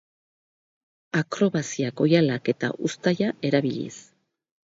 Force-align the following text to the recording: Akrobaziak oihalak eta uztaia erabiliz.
Akrobaziak 1.19 2.01
oihalak 2.07 2.51
eta 2.53 2.71
uztaia 2.89 3.31
erabiliz. 3.51 3.93